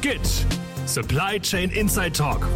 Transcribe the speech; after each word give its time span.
GIT 0.00 0.46
Supply 0.86 1.38
Chain 1.40 1.68
Inside 1.70 2.12
Talk. 2.12 2.46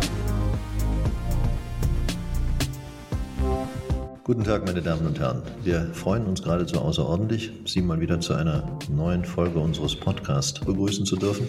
Guten 4.24 4.44
Tag, 4.44 4.64
meine 4.64 4.80
Damen 4.80 5.06
und 5.06 5.20
Herren. 5.20 5.43
Wir 5.62 5.90
freuen 5.93 6.25
uns 6.25 6.43
geradezu 6.43 6.80
außerordentlich, 6.80 7.52
Sie 7.66 7.82
mal 7.82 8.00
wieder 8.00 8.18
zu 8.20 8.32
einer 8.32 8.79
neuen 8.88 9.26
Folge 9.26 9.58
unseres 9.58 9.94
Podcasts 9.94 10.58
begrüßen 10.58 11.04
zu 11.04 11.16
dürfen. 11.16 11.46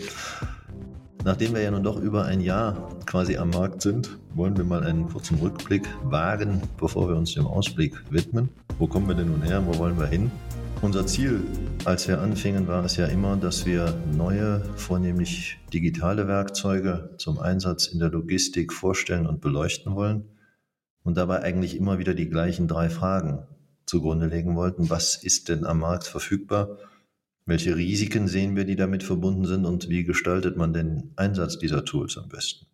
Nachdem 1.24 1.54
wir 1.54 1.62
ja 1.62 1.72
nun 1.72 1.84
doch 1.84 1.96
über 1.96 2.26
ein 2.26 2.42
Jahr 2.42 2.90
quasi 3.06 3.38
am 3.38 3.52
Markt 3.52 3.82
sind, 3.82 4.18
wollen 4.36 4.58
wir 4.58 4.66
mal 4.66 4.84
einen 4.84 5.08
kurzen 5.08 5.38
Rückblick 5.40 5.88
wagen, 6.04 6.62
bevor 6.78 7.08
wir 7.08 7.16
uns 7.16 7.34
dem 7.36 7.48
Ausblick 7.48 7.96
widmen. 8.10 8.50
Wo 8.80 8.88
kommen 8.88 9.08
wir 9.08 9.16
denn 9.16 9.32
nun 9.32 9.44
her? 9.44 9.64
Wo 9.66 9.78
wollen 9.78 9.98
wir 9.98 10.08
hin? 10.08 10.30
Unser 10.82 11.06
Ziel, 11.06 11.42
als 11.84 12.08
wir 12.08 12.22
anfingen, 12.22 12.68
war 12.68 12.86
es 12.86 12.96
ja 12.96 13.06
immer, 13.06 13.36
dass 13.36 13.66
wir 13.66 13.94
neue, 14.16 14.62
vornehmlich 14.78 15.58
digitale 15.74 16.26
Werkzeuge 16.26 17.16
zum 17.18 17.38
Einsatz 17.38 17.88
in 17.88 18.00
der 18.00 18.10
Logistik 18.10 18.72
vorstellen 18.72 19.28
und 19.28 19.42
beleuchten 19.42 19.94
wollen 19.96 20.24
und 21.04 21.18
dabei 21.18 21.42
eigentlich 21.42 21.76
immer 21.76 22.00
wieder 22.00 22.14
die 22.14 22.30
gleichen 22.30 22.70
drei 22.70 22.90
Fragen 22.90 23.46
zugrunde 23.86 24.28
legen 24.28 24.56
wollten. 24.56 24.90
Was 24.90 25.22
ist 25.22 25.50
denn 25.50 25.66
am 25.66 25.80
Markt 25.80 26.06
verfügbar? 26.06 26.78
Welche 27.46 27.76
Risiken 27.76 28.30
sehen 28.30 28.56
wir, 28.56 28.64
die 28.64 28.78
damit 28.78 29.04
verbunden 29.04 29.46
sind 29.46 29.66
und 29.66 29.90
wie 29.90 30.06
gestaltet 30.06 30.56
man 30.56 30.72
den 30.72 31.12
Einsatz 31.18 31.60
dieser 31.60 31.84
Tools 31.84 32.18
am 32.18 32.30
besten? 32.30 32.68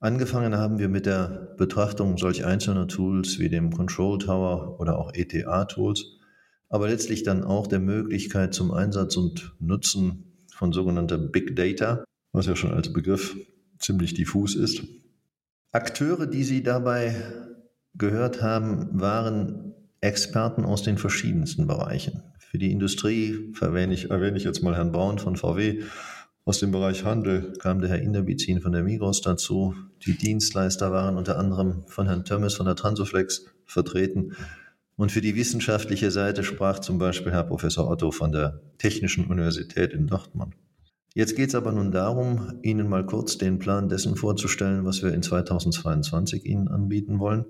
Angefangen 0.00 0.56
haben 0.56 0.80
wir 0.80 0.88
mit 0.88 1.06
der 1.06 1.54
Betrachtung 1.56 2.18
solch 2.18 2.44
einzelner 2.44 2.88
Tools 2.88 3.38
wie 3.38 3.48
dem 3.48 3.70
Control 3.72 4.18
Tower 4.18 4.80
oder 4.80 4.98
auch 4.98 5.14
ETA-Tools, 5.14 6.13
aber 6.74 6.88
letztlich 6.88 7.22
dann 7.22 7.44
auch 7.44 7.68
der 7.68 7.78
Möglichkeit 7.78 8.52
zum 8.52 8.72
Einsatz 8.72 9.16
und 9.16 9.54
Nutzen 9.60 10.24
von 10.52 10.72
sogenannter 10.72 11.18
Big 11.18 11.54
Data, 11.54 12.02
was 12.32 12.46
ja 12.46 12.56
schon 12.56 12.72
als 12.72 12.92
Begriff 12.92 13.36
ziemlich 13.78 14.14
diffus 14.14 14.56
ist. 14.56 14.82
Akteure, 15.70 16.26
die 16.26 16.42
Sie 16.42 16.64
dabei 16.64 17.14
gehört 17.94 18.42
haben, 18.42 18.88
waren 18.90 19.72
Experten 20.00 20.64
aus 20.64 20.82
den 20.82 20.98
verschiedensten 20.98 21.68
Bereichen. 21.68 22.24
Für 22.40 22.58
die 22.58 22.72
Industrie 22.72 23.54
erwähne 23.60 23.94
ich, 23.94 24.10
erwähne 24.10 24.36
ich 24.36 24.42
jetzt 24.42 24.64
mal 24.64 24.74
Herrn 24.74 24.90
Braun 24.90 25.20
von 25.20 25.36
VW. 25.36 25.84
Aus 26.44 26.58
dem 26.58 26.72
Bereich 26.72 27.04
Handel 27.04 27.52
kam 27.60 27.82
der 27.82 27.90
Herr 27.90 28.02
Inderbizin 28.02 28.60
von 28.60 28.72
der 28.72 28.82
Migros 28.82 29.20
dazu. 29.20 29.76
Die 30.04 30.18
Dienstleister 30.18 30.90
waren 30.90 31.18
unter 31.18 31.38
anderem 31.38 31.84
von 31.86 32.08
Herrn 32.08 32.24
Tömmes 32.24 32.54
von 32.54 32.66
der 32.66 32.74
Transoflex 32.74 33.46
vertreten. 33.64 34.32
Und 34.96 35.12
für 35.12 35.20
die 35.20 35.34
wissenschaftliche 35.34 36.10
Seite 36.10 36.44
sprach 36.44 36.78
zum 36.78 36.98
Beispiel 36.98 37.32
Herr 37.32 37.44
Professor 37.44 37.90
Otto 37.90 38.10
von 38.10 38.32
der 38.32 38.60
Technischen 38.78 39.26
Universität 39.26 39.92
in 39.92 40.06
Dortmund. 40.06 40.54
Jetzt 41.14 41.36
geht 41.36 41.48
es 41.48 41.54
aber 41.54 41.72
nun 41.72 41.92
darum, 41.92 42.58
Ihnen 42.62 42.88
mal 42.88 43.06
kurz 43.06 43.38
den 43.38 43.58
Plan 43.58 43.88
dessen 43.88 44.16
vorzustellen, 44.16 44.84
was 44.84 45.02
wir 45.02 45.12
in 45.12 45.22
2022 45.22 46.44
Ihnen 46.44 46.68
anbieten 46.68 47.18
wollen 47.18 47.46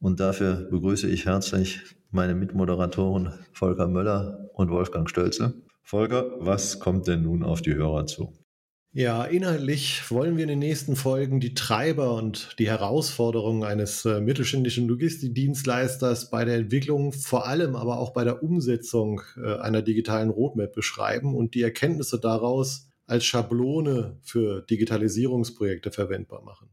und 0.00 0.18
dafür 0.18 0.66
begrüße 0.70 1.08
ich 1.08 1.26
herzlich 1.26 1.82
meine 2.10 2.34
Mitmoderatoren 2.34 3.34
Volker 3.52 3.86
Möller 3.86 4.48
und 4.54 4.70
Wolfgang 4.70 5.08
Stölze. 5.08 5.62
Volker, 5.82 6.32
was 6.38 6.80
kommt 6.80 7.06
denn 7.06 7.22
nun 7.22 7.42
auf 7.42 7.62
die 7.62 7.74
Hörer 7.74 8.06
zu? 8.06 8.32
Ja, 8.92 9.24
inhaltlich 9.24 10.10
wollen 10.10 10.36
wir 10.36 10.42
in 10.42 10.48
den 10.48 10.58
nächsten 10.58 10.96
Folgen 10.96 11.38
die 11.38 11.54
Treiber 11.54 12.14
und 12.14 12.58
die 12.58 12.66
Herausforderungen 12.66 13.62
eines 13.62 14.04
äh, 14.04 14.20
mittelständischen 14.20 14.88
Logistikdienstleisters 14.88 16.28
bei 16.28 16.44
der 16.44 16.56
Entwicklung, 16.56 17.12
vor 17.12 17.46
allem 17.46 17.76
aber 17.76 18.00
auch 18.00 18.12
bei 18.12 18.24
der 18.24 18.42
Umsetzung 18.42 19.22
äh, 19.36 19.58
einer 19.58 19.82
digitalen 19.82 20.28
Roadmap 20.28 20.72
beschreiben 20.72 21.36
und 21.36 21.54
die 21.54 21.62
Erkenntnisse 21.62 22.18
daraus 22.18 22.88
als 23.06 23.24
Schablone 23.24 24.18
für 24.22 24.62
Digitalisierungsprojekte 24.62 25.92
verwendbar 25.92 26.42
machen. 26.42 26.70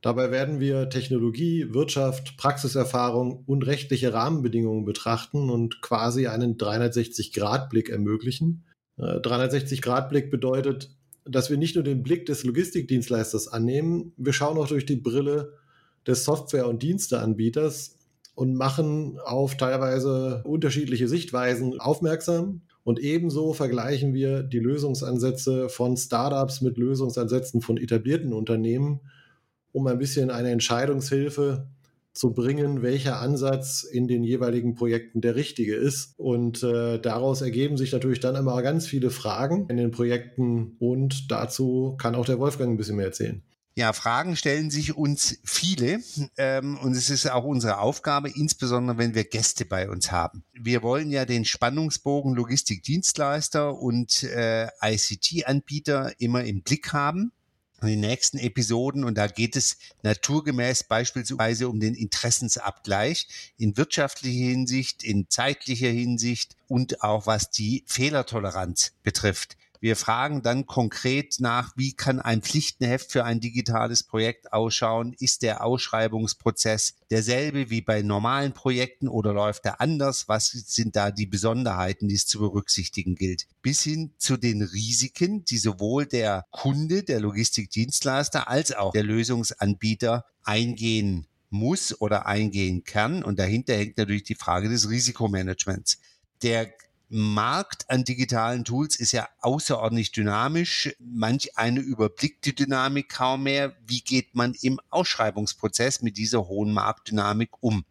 Dabei 0.00 0.30
werden 0.30 0.60
wir 0.60 0.88
Technologie, 0.88 1.74
Wirtschaft, 1.74 2.38
Praxiserfahrung 2.38 3.44
und 3.44 3.66
rechtliche 3.66 4.14
Rahmenbedingungen 4.14 4.86
betrachten 4.86 5.50
und 5.50 5.82
quasi 5.82 6.26
einen 6.26 6.56
360-Grad-Blick 6.56 7.90
ermöglichen. 7.90 8.64
360-Grad-Blick 8.98 10.26
äh, 10.26 10.30
bedeutet, 10.30 10.96
dass 11.24 11.50
wir 11.50 11.56
nicht 11.56 11.74
nur 11.74 11.84
den 11.84 12.02
Blick 12.02 12.26
des 12.26 12.44
Logistikdienstleisters 12.44 13.48
annehmen, 13.48 14.12
wir 14.16 14.32
schauen 14.32 14.58
auch 14.58 14.68
durch 14.68 14.86
die 14.86 14.96
Brille 14.96 15.54
des 16.06 16.24
Software- 16.24 16.68
und 16.68 16.82
Diensteanbieters 16.82 17.98
und 18.34 18.54
machen 18.54 19.18
auf 19.24 19.56
teilweise 19.56 20.42
unterschiedliche 20.44 21.08
Sichtweisen 21.08 21.78
aufmerksam. 21.78 22.62
Und 22.84 22.98
ebenso 22.98 23.52
vergleichen 23.52 24.12
wir 24.12 24.42
die 24.42 24.58
Lösungsansätze 24.58 25.68
von 25.68 25.96
Startups 25.96 26.60
mit 26.60 26.78
Lösungsansätzen 26.78 27.60
von 27.60 27.76
etablierten 27.76 28.32
Unternehmen 28.32 29.00
um 29.72 29.86
ein 29.86 29.98
bisschen 29.98 30.30
eine 30.30 30.50
Entscheidungshilfe 30.50 31.66
zu 32.12 32.32
bringen, 32.34 32.82
welcher 32.82 33.20
Ansatz 33.20 33.82
in 33.82 34.06
den 34.06 34.22
jeweiligen 34.22 34.74
Projekten 34.74 35.20
der 35.20 35.34
richtige 35.34 35.74
ist. 35.74 36.14
Und 36.18 36.62
äh, 36.62 36.98
daraus 36.98 37.40
ergeben 37.40 37.76
sich 37.76 37.92
natürlich 37.92 38.20
dann 38.20 38.36
immer 38.36 38.60
ganz 38.62 38.86
viele 38.86 39.10
Fragen 39.10 39.66
in 39.68 39.76
den 39.76 39.90
Projekten 39.90 40.76
und 40.78 41.30
dazu 41.30 41.96
kann 41.98 42.14
auch 42.14 42.26
der 42.26 42.38
Wolfgang 42.38 42.72
ein 42.72 42.76
bisschen 42.76 42.96
mehr 42.96 43.06
erzählen. 43.06 43.42
Ja, 43.74 43.94
Fragen 43.94 44.36
stellen 44.36 44.70
sich 44.70 44.94
uns 44.94 45.38
viele 45.44 46.00
ähm, 46.36 46.76
und 46.82 46.92
es 46.92 47.08
ist 47.08 47.30
auch 47.30 47.44
unsere 47.44 47.78
Aufgabe, 47.78 48.28
insbesondere 48.28 48.98
wenn 48.98 49.14
wir 49.14 49.24
Gäste 49.24 49.64
bei 49.64 49.88
uns 49.88 50.12
haben. 50.12 50.44
Wir 50.52 50.82
wollen 50.82 51.10
ja 51.10 51.24
den 51.24 51.46
Spannungsbogen 51.46 52.34
Logistikdienstleister 52.34 53.78
und 53.78 54.24
äh, 54.24 54.68
ICT-Anbieter 54.82 56.12
immer 56.18 56.44
im 56.44 56.62
Blick 56.62 56.92
haben 56.92 57.32
in 57.82 57.88
den 57.88 58.00
nächsten 58.00 58.38
Episoden. 58.38 59.04
Und 59.04 59.18
da 59.18 59.26
geht 59.26 59.56
es 59.56 59.78
naturgemäß 60.02 60.84
beispielsweise 60.84 61.68
um 61.68 61.80
den 61.80 61.94
Interessensabgleich 61.94 63.26
in 63.58 63.76
wirtschaftlicher 63.76 64.48
Hinsicht, 64.48 65.02
in 65.02 65.28
zeitlicher 65.28 65.88
Hinsicht 65.88 66.56
und 66.68 67.02
auch 67.02 67.26
was 67.26 67.50
die 67.50 67.84
Fehlertoleranz 67.86 68.92
betrifft. 69.02 69.56
Wir 69.82 69.96
fragen 69.96 70.42
dann 70.42 70.66
konkret 70.66 71.40
nach, 71.40 71.72
wie 71.76 71.92
kann 71.92 72.20
ein 72.20 72.40
Pflichtenheft 72.40 73.10
für 73.10 73.24
ein 73.24 73.40
digitales 73.40 74.04
Projekt 74.04 74.52
ausschauen? 74.52 75.12
Ist 75.18 75.42
der 75.42 75.64
Ausschreibungsprozess 75.64 76.94
derselbe 77.10 77.68
wie 77.68 77.80
bei 77.80 78.02
normalen 78.02 78.52
Projekten 78.52 79.08
oder 79.08 79.32
läuft 79.32 79.66
er 79.66 79.80
anders? 79.80 80.28
Was 80.28 80.50
sind 80.50 80.94
da 80.94 81.10
die 81.10 81.26
Besonderheiten, 81.26 82.06
die 82.06 82.14
es 82.14 82.28
zu 82.28 82.38
berücksichtigen 82.38 83.16
gilt? 83.16 83.48
Bis 83.60 83.82
hin 83.82 84.12
zu 84.18 84.36
den 84.36 84.62
Risiken, 84.62 85.44
die 85.46 85.58
sowohl 85.58 86.06
der 86.06 86.46
Kunde, 86.52 87.02
der 87.02 87.18
Logistikdienstleister 87.18 88.48
als 88.48 88.70
auch 88.72 88.92
der 88.92 89.02
Lösungsanbieter 89.02 90.24
eingehen 90.44 91.26
muss 91.50 92.00
oder 92.00 92.26
eingehen 92.26 92.84
kann. 92.84 93.24
Und 93.24 93.40
dahinter 93.40 93.74
hängt 93.74 93.98
natürlich 93.98 94.22
die 94.22 94.36
Frage 94.36 94.68
des 94.68 94.88
Risikomanagements. 94.88 95.98
Der 96.44 96.72
Markt 97.14 97.90
an 97.90 98.04
digitalen 98.04 98.64
Tools 98.64 98.96
ist 98.96 99.12
ja 99.12 99.28
außerordentlich 99.40 100.12
dynamisch. 100.12 100.94
Manch 100.98 101.58
eine 101.58 101.80
überblickt 101.80 102.46
die 102.46 102.54
Dynamik 102.54 103.10
kaum 103.10 103.42
mehr. 103.42 103.76
Wie 103.86 104.00
geht 104.00 104.34
man 104.34 104.54
im 104.62 104.80
Ausschreibungsprozess 104.88 106.00
mit 106.00 106.16
dieser 106.16 106.48
hohen 106.48 106.72
Marktdynamik 106.72 107.50
um? 107.60 107.84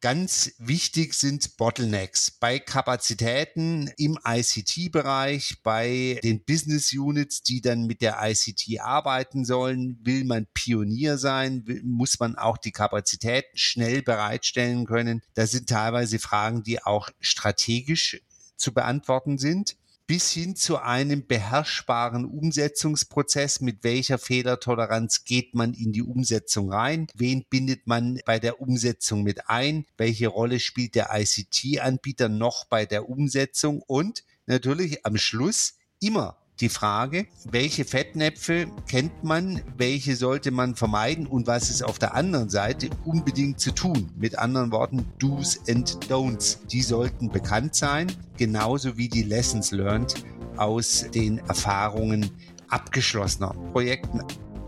Ganz 0.00 0.52
wichtig 0.58 1.14
sind 1.14 1.56
Bottlenecks 1.56 2.30
bei 2.30 2.60
Kapazitäten 2.60 3.90
im 3.96 4.16
ICT-Bereich, 4.24 5.56
bei 5.64 6.20
den 6.22 6.44
Business 6.44 6.92
Units, 6.92 7.42
die 7.42 7.60
dann 7.60 7.86
mit 7.86 8.00
der 8.00 8.18
ICT 8.22 8.78
arbeiten 8.78 9.44
sollen. 9.44 9.98
Will 10.04 10.22
man 10.22 10.46
Pionier 10.54 11.18
sein? 11.18 11.64
Muss 11.82 12.20
man 12.20 12.36
auch 12.36 12.58
die 12.58 12.70
Kapazitäten 12.70 13.58
schnell 13.58 14.02
bereitstellen 14.02 14.86
können? 14.86 15.20
Das 15.34 15.50
sind 15.50 15.68
teilweise 15.68 16.20
Fragen, 16.20 16.62
die 16.62 16.80
auch 16.80 17.10
strategisch 17.18 18.20
zu 18.58 18.74
beantworten 18.74 19.38
sind, 19.38 19.76
bis 20.08 20.32
hin 20.32 20.56
zu 20.56 20.78
einem 20.78 21.26
beherrschbaren 21.26 22.24
Umsetzungsprozess. 22.24 23.60
Mit 23.60 23.84
welcher 23.84 24.18
Fehlertoleranz 24.18 25.24
geht 25.24 25.54
man 25.54 25.74
in 25.74 25.92
die 25.92 26.02
Umsetzung 26.02 26.72
rein? 26.72 27.06
Wen 27.14 27.44
bindet 27.48 27.86
man 27.86 28.18
bei 28.24 28.38
der 28.38 28.60
Umsetzung 28.60 29.22
mit 29.22 29.50
ein? 29.50 29.84
Welche 29.98 30.28
Rolle 30.28 30.60
spielt 30.60 30.94
der 30.94 31.10
ICT-Anbieter 31.12 32.30
noch 32.30 32.64
bei 32.64 32.86
der 32.86 33.08
Umsetzung? 33.08 33.82
Und 33.86 34.24
natürlich 34.46 35.04
am 35.04 35.18
Schluss 35.18 35.74
immer 36.00 36.38
die 36.60 36.68
Frage, 36.68 37.26
welche 37.50 37.84
Fettnäpfe 37.84 38.66
kennt 38.88 39.22
man, 39.22 39.62
welche 39.76 40.16
sollte 40.16 40.50
man 40.50 40.74
vermeiden 40.74 41.26
und 41.26 41.46
was 41.46 41.70
ist 41.70 41.82
auf 41.82 41.98
der 41.98 42.14
anderen 42.14 42.48
Seite 42.48 42.90
unbedingt 43.04 43.60
zu 43.60 43.72
tun. 43.72 44.10
Mit 44.16 44.38
anderen 44.38 44.72
Worten, 44.72 45.04
Do's 45.18 45.60
and 45.68 45.98
Don'ts. 46.08 46.58
Die 46.66 46.82
sollten 46.82 47.30
bekannt 47.30 47.74
sein, 47.74 48.08
genauso 48.36 48.96
wie 48.96 49.08
die 49.08 49.22
Lessons 49.22 49.70
learned 49.70 50.14
aus 50.56 51.06
den 51.14 51.38
Erfahrungen 51.38 52.30
abgeschlossener 52.68 53.54
Projekten. 53.72 54.20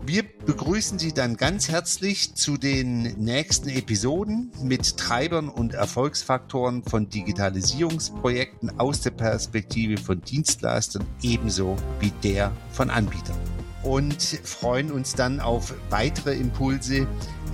Wir 0.03 0.23
begrüßen 0.23 0.97
Sie 0.97 1.13
dann 1.13 1.37
ganz 1.37 1.69
herzlich 1.69 2.33
zu 2.33 2.57
den 2.57 3.03
nächsten 3.23 3.69
Episoden 3.69 4.51
mit 4.61 4.97
Treibern 4.97 5.47
und 5.47 5.75
Erfolgsfaktoren 5.75 6.83
von 6.83 7.07
Digitalisierungsprojekten 7.07 8.79
aus 8.79 9.01
der 9.01 9.11
Perspektive 9.11 10.01
von 10.01 10.19
Dienstleistern 10.21 11.05
ebenso 11.21 11.77
wie 11.99 12.11
der 12.23 12.51
von 12.71 12.89
Anbietern. 12.89 13.37
und 13.83 14.21
freuen 14.43 14.91
uns 14.91 15.15
dann 15.15 15.39
auf 15.39 15.73
weitere 15.89 16.35
Impulse 16.35 17.07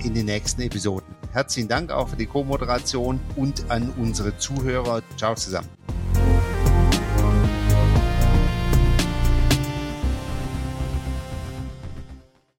in 0.04 0.14
den 0.14 0.26
nächsten 0.26 0.62
Episoden. 0.62 1.14
Herzlichen 1.32 1.68
Dank 1.68 1.90
auch 1.90 2.08
für 2.08 2.16
die 2.16 2.26
Co-Moderation 2.26 3.20
und 3.36 3.70
an 3.70 3.90
unsere 3.96 4.36
Zuhörer. 4.36 5.02
Ciao 5.16 5.34
zusammen. 5.34 5.68